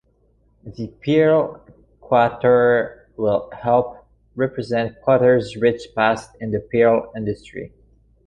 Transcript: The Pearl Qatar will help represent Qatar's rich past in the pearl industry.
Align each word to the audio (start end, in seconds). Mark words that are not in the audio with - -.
The 0.63 0.87
Pearl 1.05 1.63
Qatar 2.01 3.01
will 3.17 3.51
help 3.53 4.03
represent 4.33 4.99
Qatar's 5.05 5.55
rich 5.57 5.89
past 5.95 6.31
in 6.41 6.49
the 6.49 6.59
pearl 6.59 7.11
industry. 7.15 7.71